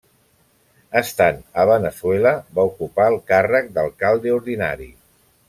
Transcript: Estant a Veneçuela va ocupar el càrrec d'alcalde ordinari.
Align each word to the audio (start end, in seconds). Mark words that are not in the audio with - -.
Estant 1.01 1.37
a 1.63 1.65
Veneçuela 1.71 2.31
va 2.57 2.67
ocupar 2.71 3.07
el 3.13 3.19
càrrec 3.33 3.71
d'alcalde 3.77 4.35
ordinari. 4.41 4.91